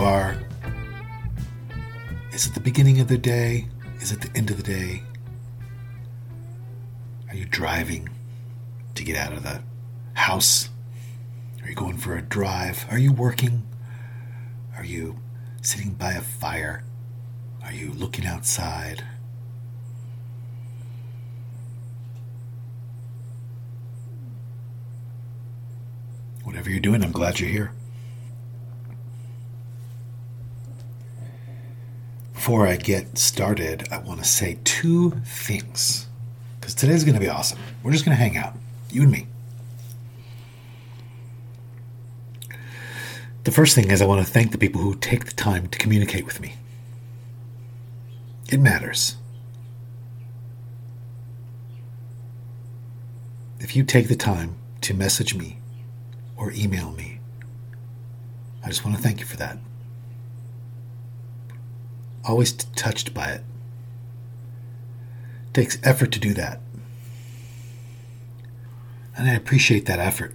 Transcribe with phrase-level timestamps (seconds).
[0.00, 0.36] are.
[2.32, 3.68] Is it the beginning of the day?
[4.00, 5.02] Is it the end of the day?
[7.28, 8.08] Are you driving
[8.94, 9.62] to get out of the
[10.14, 10.70] house?
[11.62, 12.86] Are you going for a drive?
[12.90, 13.66] Are you working?
[14.76, 15.18] Are you
[15.60, 16.82] sitting by a fire?
[17.62, 19.04] Are you looking outside?
[26.42, 27.72] Whatever you're doing, I'm glad you're here.
[32.40, 36.06] Before I get started, I want to say two things.
[36.58, 37.58] Because today's going to be awesome.
[37.82, 38.54] We're just going to hang out,
[38.90, 39.26] you and me.
[43.44, 45.78] The first thing is, I want to thank the people who take the time to
[45.78, 46.54] communicate with me.
[48.48, 49.16] It matters.
[53.58, 55.58] If you take the time to message me
[56.38, 57.20] or email me,
[58.64, 59.58] I just want to thank you for that
[62.24, 63.42] always touched by it.
[65.52, 66.60] Takes effort to do that.
[69.16, 70.34] And I appreciate that effort.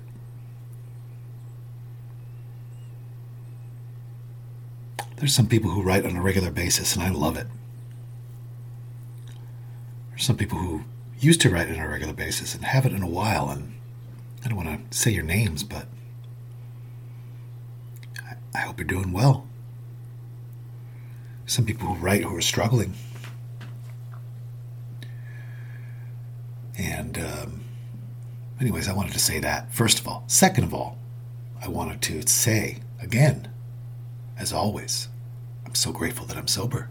[5.18, 7.48] There's some people who write on a regular basis, and I love it.
[10.10, 10.84] There's some people who
[11.20, 13.76] used to write on a regular basis and haven't in a while, and
[14.44, 15.88] I don't want to say your names, but
[18.54, 19.48] I hope you're doing well
[21.46, 22.94] some people who write who are struggling.
[26.78, 27.64] And, um,
[28.60, 30.24] anyways, I wanted to say that, first of all.
[30.28, 30.98] Second of all,
[31.62, 33.48] I wanted to say again,
[34.38, 35.08] as always,
[35.66, 36.90] I'm so grateful that I'm sober.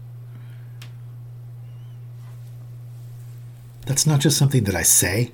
[3.85, 5.31] That's not just something that I say.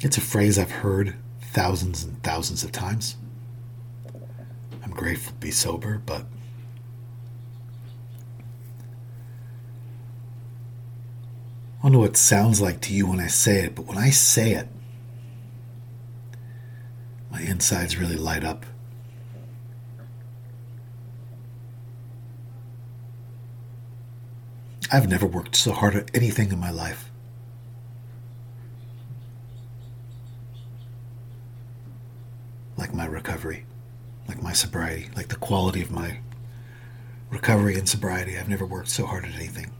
[0.00, 3.16] It's a phrase I've heard thousands and thousands of times.
[4.84, 6.26] I'm grateful to be sober, but
[11.78, 13.96] I don't know what it sounds like to you when I say it, but when
[13.96, 14.68] I say it,
[17.30, 18.66] my insides really light up.
[24.92, 27.10] I've never worked so hard at anything in my life.
[32.76, 33.64] Like my recovery
[34.54, 36.18] sobriety, like the quality of my
[37.30, 38.38] recovery and sobriety.
[38.38, 39.70] I've never worked so hard at anything.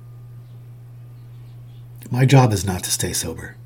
[2.10, 3.56] My job is not to stay sober.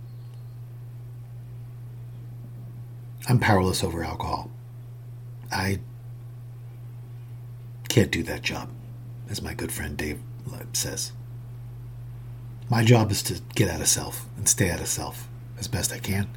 [3.28, 4.50] I'm powerless over alcohol.
[5.52, 5.80] I
[7.88, 8.71] can't do that job,
[9.28, 10.21] as my good friend Dave
[10.72, 11.12] says.
[12.71, 15.28] My job is to get out of self and stay out of self
[15.59, 16.28] as best I can.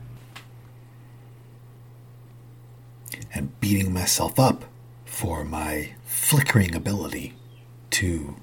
[3.33, 4.65] And beating myself up
[5.05, 7.33] for my flickering ability
[7.89, 8.35] to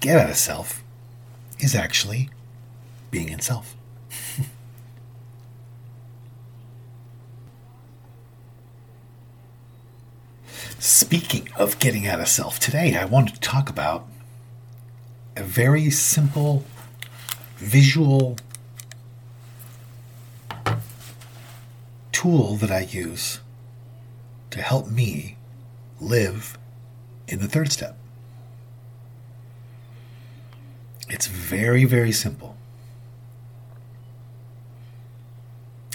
[0.00, 0.82] get out of self
[1.58, 2.30] is actually
[3.10, 3.76] being in self.
[10.78, 14.06] Speaking of getting out of self, today I want to talk about
[15.36, 16.64] a very simple
[17.56, 18.36] visual
[22.24, 23.40] tool that I use
[24.48, 25.36] to help me
[26.00, 26.56] live
[27.28, 27.98] in the third step.
[31.10, 32.56] It's very, very simple.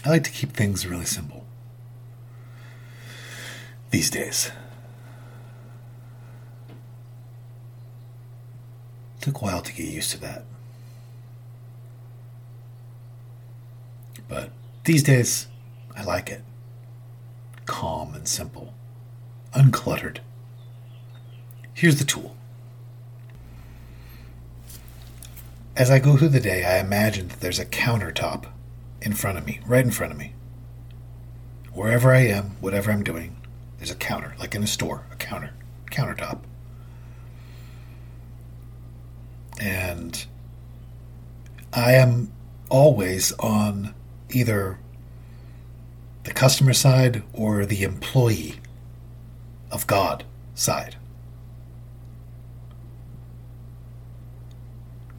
[0.06, 1.46] I like to keep things really simple
[3.90, 4.52] these days.
[9.22, 10.46] Took a while to get used to that.
[14.28, 14.52] But
[14.84, 15.49] these days,
[16.00, 16.42] I like it.
[17.66, 18.74] Calm and simple,
[19.54, 20.20] uncluttered.
[21.74, 22.38] Here's the tool.
[25.76, 28.46] As I go through the day, I imagine that there's a countertop
[29.02, 30.34] in front of me, right in front of me.
[31.74, 33.36] Wherever I am, whatever I'm doing,
[33.78, 35.52] there's a counter, like in a store, a counter,
[35.92, 36.40] countertop.
[39.60, 40.26] And
[41.74, 42.32] I am
[42.70, 43.94] always on
[44.30, 44.80] either
[46.24, 48.60] the customer side or the employee
[49.72, 50.24] of God
[50.54, 50.96] side.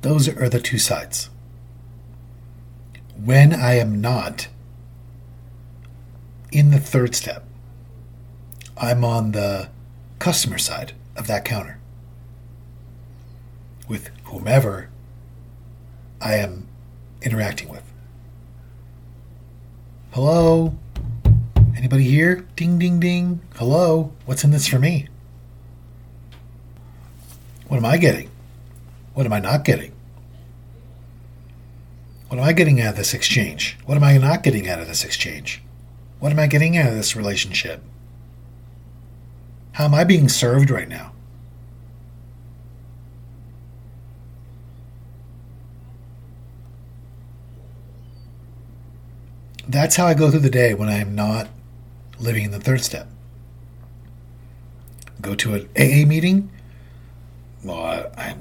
[0.02, 1.31] Those are the two sides.
[3.23, 4.49] When I am not
[6.50, 7.44] in the third step,
[8.76, 9.69] I'm on the
[10.19, 11.79] customer side of that counter
[13.88, 14.88] with whomever
[16.20, 16.67] I am
[17.20, 17.82] interacting with.
[20.12, 20.76] Hello?
[21.81, 22.47] Anybody here?
[22.56, 23.41] Ding, ding, ding.
[23.56, 24.12] Hello?
[24.27, 25.09] What's in this for me?
[27.69, 28.29] What am I getting?
[29.15, 29.91] What am I not getting?
[32.29, 33.79] What am I getting out of this exchange?
[33.87, 35.62] What am I not getting out of this exchange?
[36.19, 37.83] What am I getting out of this relationship?
[39.73, 41.12] How am I being served right now?
[49.67, 51.49] That's how I go through the day when I am not
[52.20, 53.08] living in the third step.
[55.20, 56.50] Go to an AA meeting.
[57.62, 58.37] Well, I, I,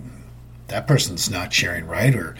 [0.67, 2.35] that person's not sharing right, or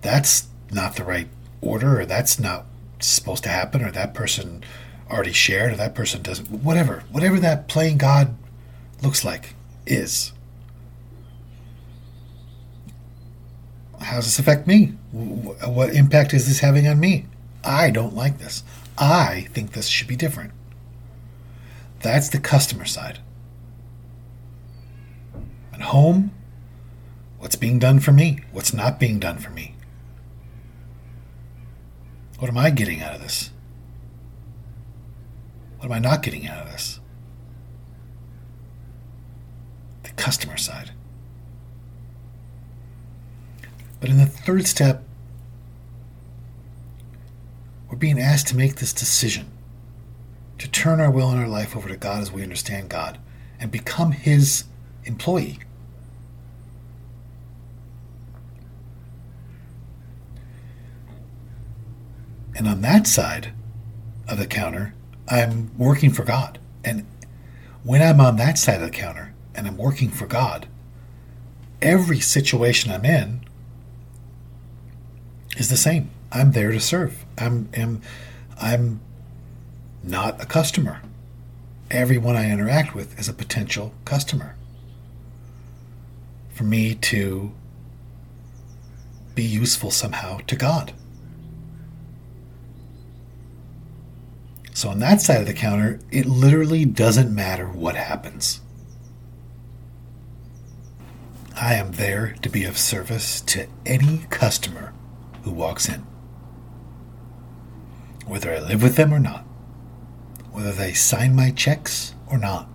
[0.00, 1.28] that's not the right
[1.60, 2.66] order, or that's not
[3.00, 4.64] supposed to happen, or that person
[5.10, 6.50] already shared, or that person doesn't.
[6.50, 8.34] Whatever, whatever that playing God
[9.02, 9.54] looks like
[9.86, 10.32] is.
[14.00, 14.94] How does this affect me?
[15.12, 17.26] What impact is this having on me?
[17.62, 18.64] I don't like this.
[18.98, 20.52] I think this should be different.
[22.02, 23.20] That's the customer side.
[25.72, 26.32] At home,
[27.38, 28.40] what's being done for me?
[28.50, 29.76] What's not being done for me?
[32.38, 33.50] What am I getting out of this?
[35.78, 36.98] What am I not getting out of this?
[40.02, 40.90] The customer side.
[44.00, 45.04] But in the third step,
[47.88, 49.48] we're being asked to make this decision
[50.62, 53.18] to turn our will and our life over to God as we understand God
[53.58, 54.62] and become His
[55.04, 55.58] employee.
[62.54, 63.52] And on that side
[64.28, 64.94] of the counter,
[65.26, 66.60] I'm working for God.
[66.84, 67.08] And
[67.82, 70.68] when I'm on that side of the counter and I'm working for God,
[71.80, 73.40] every situation I'm in
[75.56, 76.12] is the same.
[76.30, 77.26] I'm there to serve.
[77.36, 78.00] I'm I'm,
[78.60, 79.00] I'm
[80.02, 81.02] not a customer.
[81.90, 84.56] Everyone I interact with is a potential customer.
[86.54, 87.52] For me to
[89.34, 90.92] be useful somehow to God.
[94.74, 98.60] So on that side of the counter, it literally doesn't matter what happens.
[101.54, 104.92] I am there to be of service to any customer
[105.44, 106.06] who walks in
[108.26, 109.44] whether I live with them or not,
[110.52, 112.68] whether they sign my checks or not,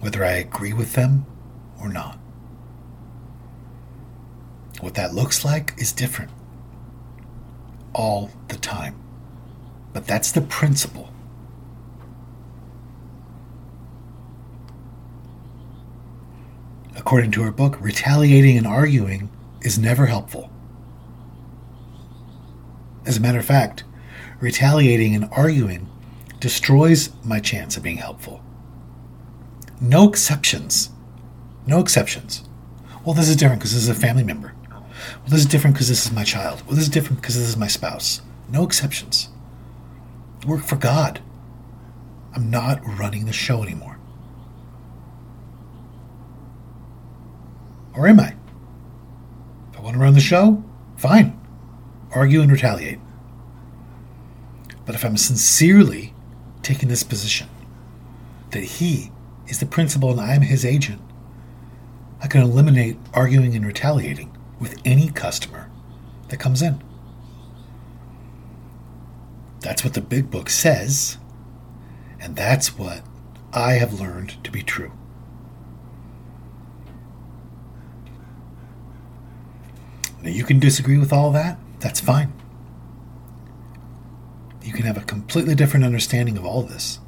[0.00, 1.26] whether I agree with them
[1.80, 2.18] or not.
[4.80, 6.30] What that looks like is different
[7.94, 8.96] all the time.
[9.92, 11.12] But that's the principle.
[16.96, 19.30] According to her book, retaliating and arguing
[19.60, 20.50] is never helpful.
[23.04, 23.84] As a matter of fact,
[24.42, 25.88] retaliating and arguing
[26.40, 28.42] destroys my chance of being helpful.
[29.80, 30.90] No exceptions.
[31.66, 32.42] No exceptions.
[33.04, 34.52] Well, this is different because this is a family member.
[34.68, 36.62] Well, this is different because this is my child.
[36.66, 38.20] Well, this is different because this is my spouse.
[38.50, 39.28] No exceptions.
[40.46, 41.20] Work for God.
[42.34, 43.98] I'm not running the show anymore.
[47.94, 48.34] Or am I?
[49.70, 50.64] If I want to run the show,
[50.96, 51.38] fine
[52.14, 52.98] argue and retaliate.
[54.84, 56.14] But if I'm sincerely
[56.62, 57.48] taking this position
[58.50, 59.10] that he
[59.48, 61.00] is the principal and I'm his agent,
[62.20, 65.70] I can eliminate arguing and retaliating with any customer
[66.28, 66.82] that comes in.
[69.60, 71.18] That's what the big book says,
[72.20, 73.02] and that's what
[73.52, 74.92] I have learned to be true.
[80.22, 82.32] Now, you can disagree with all that, that's fine.
[84.62, 86.98] You can have a completely different understanding of all this.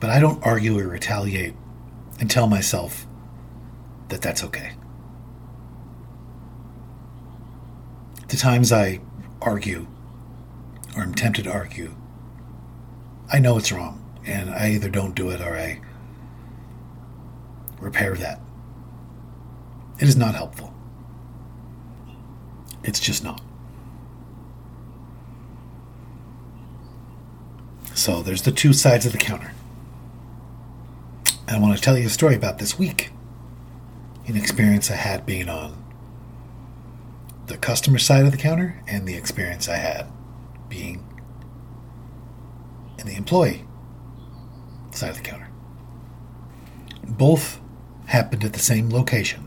[0.00, 1.54] But I don't argue or retaliate
[2.18, 3.06] and tell myself
[4.08, 4.72] that that's okay.
[8.28, 9.00] The times I
[9.40, 9.86] argue
[10.96, 11.94] or I'm tempted to argue,
[13.32, 15.80] I know it's wrong, and I either don't do it or I
[17.80, 18.40] repair that.
[20.02, 20.74] It is not helpful.
[22.82, 23.40] It's just not.
[27.94, 29.52] So there's the two sides of the counter.
[31.46, 33.12] And I want to tell you a story about this week.
[34.26, 35.84] An experience I had being on
[37.46, 40.08] the customer side of the counter and the experience I had
[40.68, 41.06] being
[42.98, 43.62] in the employee
[44.90, 45.46] side of the counter.
[47.06, 47.60] Both
[48.06, 49.41] happened at the same location,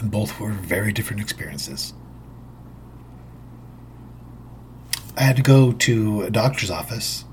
[0.00, 1.94] and both were very different experiences.
[5.16, 7.24] I had to go to a doctor's office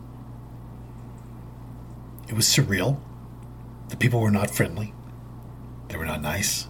[2.27, 2.99] it was surreal.
[3.89, 4.93] The people were not friendly.
[5.87, 6.67] They were not nice.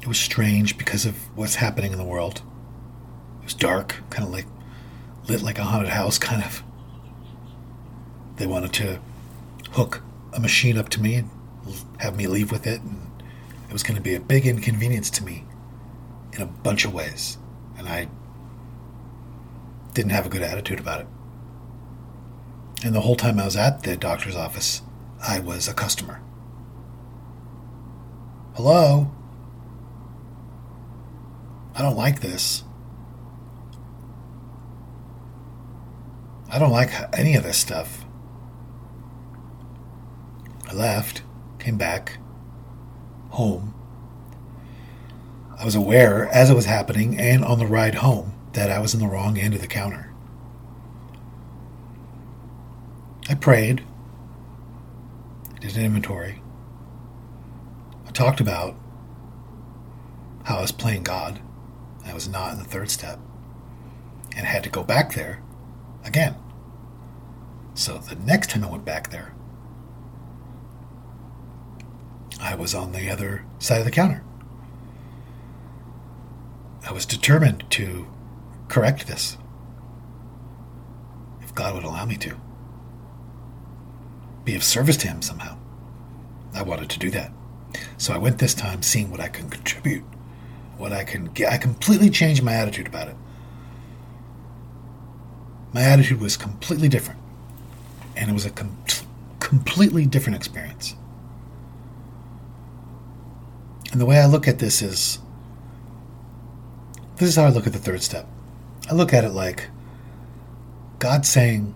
[0.00, 2.40] It was strange because of what's happening in the world.
[3.40, 4.46] It was dark, kind of like
[5.28, 6.62] lit like a haunted house, kind of.
[8.36, 9.00] They wanted to
[9.72, 11.30] hook a machine up to me and
[11.98, 13.10] have me leave with it, and
[13.68, 15.44] it was going to be a big inconvenience to me
[16.32, 17.38] in a bunch of ways.
[17.76, 18.08] And I
[19.94, 21.06] didn't have a good attitude about it.
[22.84, 24.82] And the whole time I was at the doctor's office,
[25.22, 26.20] I was a customer.
[28.54, 29.10] Hello?
[31.74, 32.64] I don't like this.
[36.50, 38.04] I don't like any of this stuff.
[40.68, 41.22] I left,
[41.60, 42.18] came back,
[43.30, 43.74] home.
[45.58, 48.94] I was aware as it was happening and on the ride home that I was
[48.94, 50.12] in the wrong end of the counter.
[53.28, 53.84] I prayed,
[55.60, 56.42] did an inventory.
[58.06, 58.74] I talked about
[60.44, 61.40] how I was playing God.
[62.04, 63.20] I was not in the third step
[64.36, 65.42] and had to go back there
[66.04, 66.34] again.
[67.74, 69.34] So the next time I went back there,
[72.40, 74.22] I was on the other side of the counter.
[76.88, 78.06] I was determined to
[78.68, 79.36] correct this
[81.42, 82.36] if God would allow me to
[84.44, 85.58] be of service to him somehow.
[86.54, 87.30] I wanted to do that.
[87.98, 90.04] So I went this time seeing what I can contribute,
[90.78, 91.52] what I can get.
[91.52, 93.16] I completely changed my attitude about it.
[95.72, 97.20] My attitude was completely different.
[98.16, 98.76] And it was a com-
[99.38, 100.96] completely different experience.
[103.92, 105.18] And the way I look at this is
[107.16, 108.26] this is how I look at the third step.
[108.88, 109.68] I look at it like
[110.98, 111.74] God saying,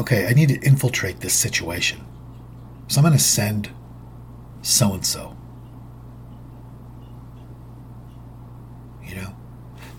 [0.00, 2.04] okay, I need to infiltrate this situation.
[2.88, 3.70] So I'm going to send
[4.62, 5.36] so and so.
[9.04, 9.36] You know,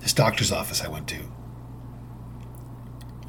[0.00, 1.20] this doctor's office I went to.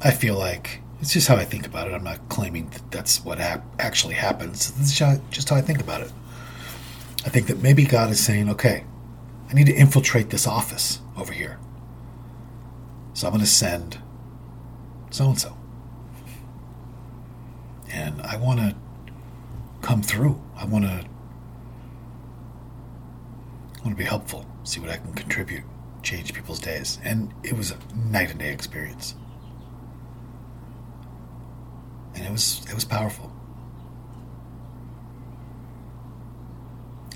[0.02, 1.92] I feel like it's just how I think about it.
[1.92, 4.70] I'm not claiming that that's what actually happens.
[4.72, 6.12] This is just how I think about it.
[7.26, 8.84] I think that maybe God is saying, okay,
[9.50, 11.58] I need to infiltrate this office over here.
[13.12, 13.98] So I'm going to send
[15.10, 15.54] so and so
[17.92, 18.74] and I want to
[19.82, 20.40] come through.
[20.56, 21.04] I want to
[23.74, 25.64] I want to be helpful, see what I can contribute,
[26.02, 26.98] change people's days.
[27.02, 29.16] And it was a night and day experience.
[32.14, 33.30] And it was it was powerful.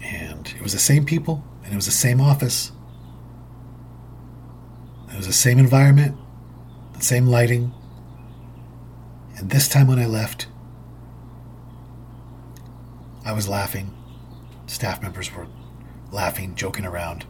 [0.03, 2.71] And it was the same people, and it was the same office.
[5.13, 6.17] It was the same environment,
[6.93, 7.73] the same lighting.
[9.37, 10.47] And this time when I left,
[13.25, 13.93] I was laughing.
[14.67, 15.47] Staff members were
[16.13, 17.25] laughing, joking around.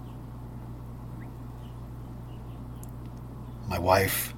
[3.68, 4.34] My wife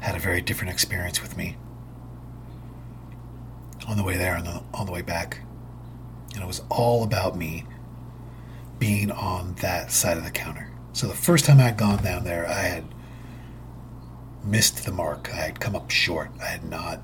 [0.00, 1.56] had a very different experience with me.
[3.86, 5.40] On the way there and on the way back.
[6.34, 7.64] And it was all about me
[8.78, 10.70] being on that side of the counter.
[10.92, 12.84] So the first time I had gone down there, I had
[14.44, 15.30] missed the mark.
[15.32, 16.30] I had come up short.
[16.40, 17.00] I had not.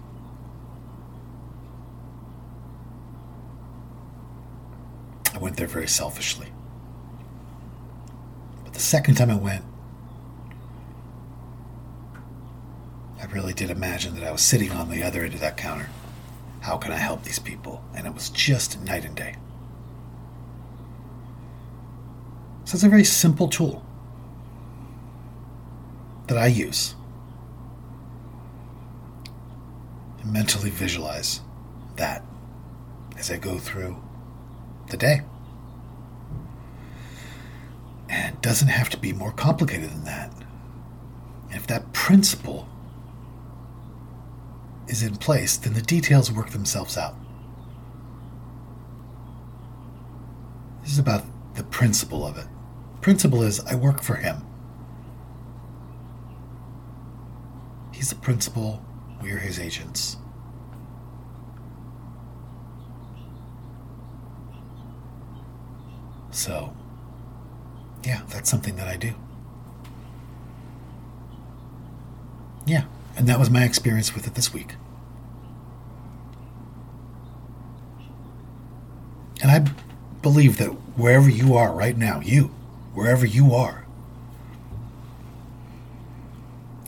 [5.34, 6.52] I went there very selfishly.
[8.64, 9.64] But the second time I went,
[13.20, 15.88] I really did imagine that I was sitting on the other end of that counter.
[16.62, 17.82] How can I help these people?
[17.92, 19.34] And it was just night and day.
[22.64, 23.84] So it's a very simple tool
[26.28, 26.94] that I use.
[30.20, 31.40] And mentally visualize
[31.96, 32.24] that
[33.18, 34.00] as I go through
[34.88, 35.22] the day.
[38.08, 40.32] And it doesn't have to be more complicated than that.
[41.48, 42.68] And if that principle
[44.92, 47.16] is in place, then the details work themselves out.
[50.82, 52.46] This is about the principle of it.
[53.00, 54.44] Principle is I work for him.
[57.92, 58.84] He's the principal,
[59.20, 60.16] we're his agents.
[66.30, 66.74] So,
[68.04, 69.14] yeah, that's something that I do.
[72.66, 72.84] Yeah,
[73.16, 74.74] and that was my experience with it this week.
[79.42, 79.70] And I
[80.22, 82.44] believe that wherever you are right now, you,
[82.94, 83.84] wherever you are,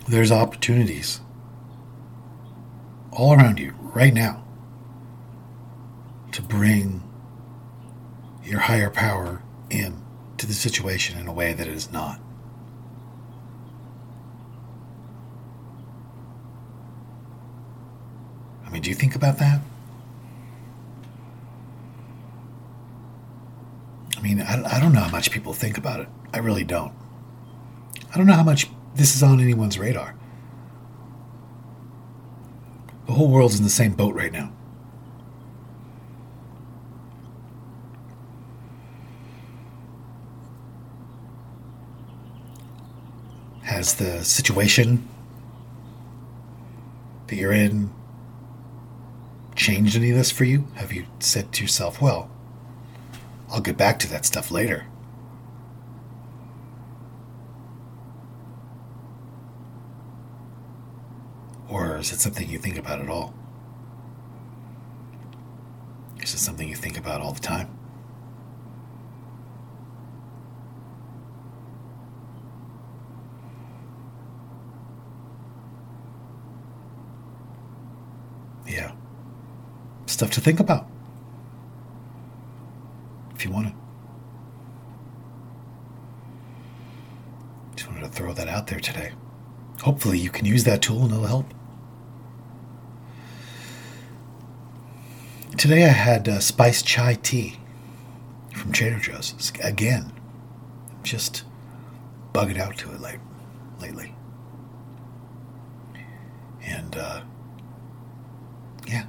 [0.07, 1.21] there's opportunities
[3.11, 4.45] all around you right now
[6.31, 7.03] to bring
[8.45, 10.01] your higher power in
[10.37, 12.21] to the situation in a way that it is not.
[18.65, 19.61] I mean, do you think about that?
[24.25, 26.09] Mean, I, I don't know how much people think about it.
[26.33, 26.95] I really don't.
[28.13, 30.17] I don't know how much this is on anyone's radar.
[33.07, 34.51] The whole world's in the same boat right now.
[43.65, 45.07] Has the situation
[47.27, 47.93] that you're in
[49.55, 50.67] changed any of this for you?
[50.77, 52.31] Have you said to yourself, well,
[53.55, 54.85] I'll get back to that stuff later.
[61.69, 63.33] Or is it something you think about at all?
[66.21, 67.69] Is it something you think about all the time?
[78.67, 78.91] Yeah.
[80.07, 80.89] Stuff to think about
[83.45, 83.75] you want to.
[87.77, 89.13] Just wanted to throw that out there today.
[89.83, 91.53] Hopefully, you can use that tool and it'll help.
[95.59, 97.57] Today I had uh, spiced chai tea
[98.55, 99.53] from Trader Joe's.
[99.63, 100.13] Again,
[101.03, 101.45] just
[102.33, 103.21] bugging out to it like
[103.81, 104.15] lately.
[106.67, 107.23] And uh,
[108.89, 109.07] yeah,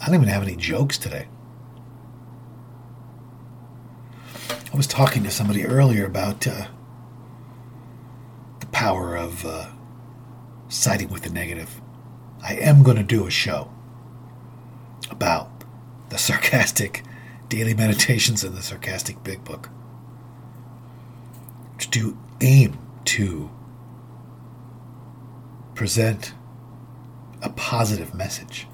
[0.00, 1.26] I don't even have any jokes today.
[4.72, 6.68] I was talking to somebody earlier about uh,
[8.60, 9.66] the power of uh,
[10.70, 11.82] siding with the negative.
[12.42, 13.70] I am going to do a show
[15.10, 15.50] about
[16.08, 17.04] the sarcastic
[17.50, 19.68] daily meditations in the sarcastic big book
[21.78, 23.50] to do aim to
[25.74, 26.32] present
[27.42, 28.66] a positive message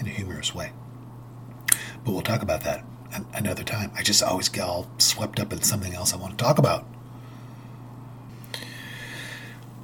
[0.00, 0.72] in a humorous way.
[2.04, 2.84] But we'll talk about that
[3.34, 3.90] another time.
[3.96, 6.86] I just always get all swept up in something else I want to talk about.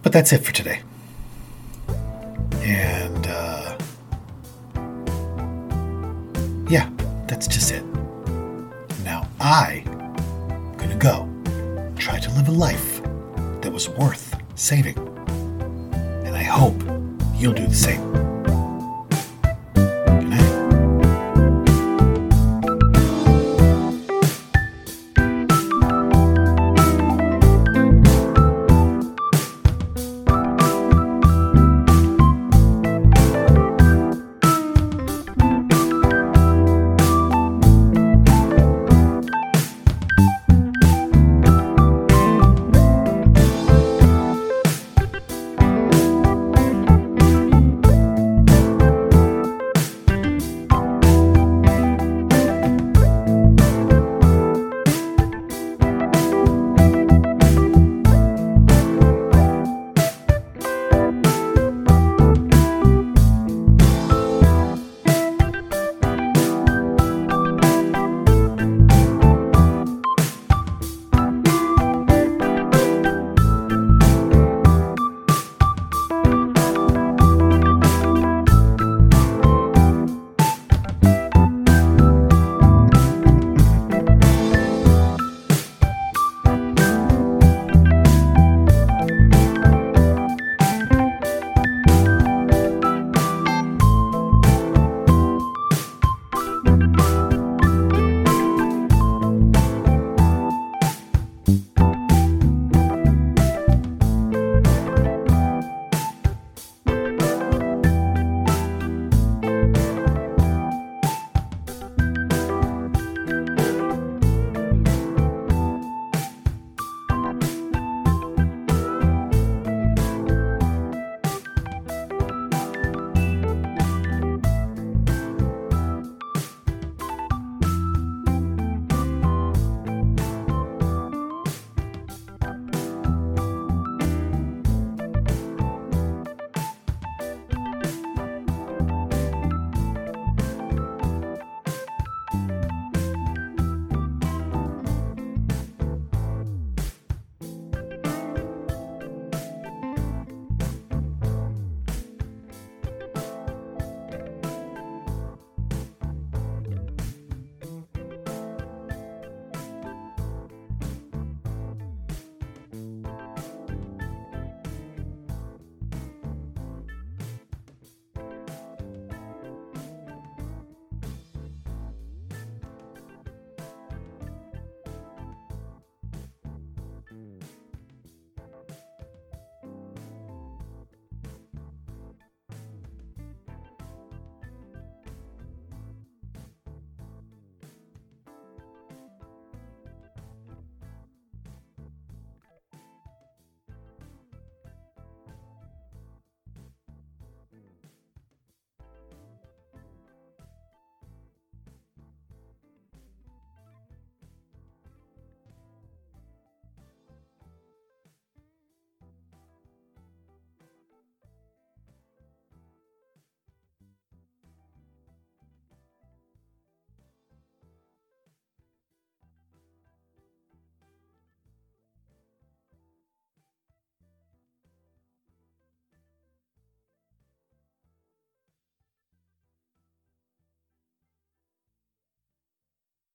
[0.02, 0.82] But that's it for today.
[2.60, 3.78] And uh,
[6.68, 6.90] yeah,
[7.26, 7.84] that's just it.
[9.04, 11.28] Now I am to go
[11.96, 13.02] try to live a life
[13.60, 14.96] that was worth saving.
[16.24, 16.80] And I hope
[17.34, 18.25] you'll do the same.